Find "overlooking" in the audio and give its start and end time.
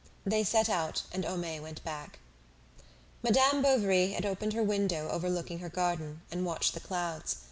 5.11-5.59